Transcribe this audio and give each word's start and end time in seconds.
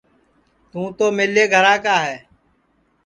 توں 0.71 0.87
تو 0.97 1.05
میلے 1.17 1.43
گھرا 1.53 1.75
کا 1.85 1.95
ہے 2.05 2.17